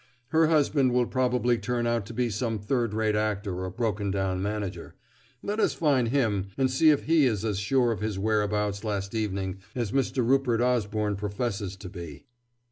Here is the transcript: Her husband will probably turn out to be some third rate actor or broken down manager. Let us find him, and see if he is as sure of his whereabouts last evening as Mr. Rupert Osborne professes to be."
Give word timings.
Her 0.29 0.47
husband 0.47 0.93
will 0.93 1.05
probably 1.05 1.59
turn 1.59 1.85
out 1.85 2.07
to 2.07 2.13
be 2.15 2.31
some 2.31 2.57
third 2.57 2.91
rate 2.91 3.15
actor 3.15 3.59
or 3.63 3.69
broken 3.69 4.09
down 4.09 4.41
manager. 4.41 4.95
Let 5.43 5.59
us 5.59 5.75
find 5.75 6.07
him, 6.07 6.47
and 6.57 6.71
see 6.71 6.89
if 6.89 7.03
he 7.03 7.27
is 7.27 7.45
as 7.45 7.59
sure 7.59 7.91
of 7.91 7.99
his 8.01 8.17
whereabouts 8.17 8.83
last 8.83 9.13
evening 9.13 9.59
as 9.75 9.91
Mr. 9.91 10.27
Rupert 10.27 10.59
Osborne 10.59 11.17
professes 11.17 11.75
to 11.75 11.87
be." 11.87 12.25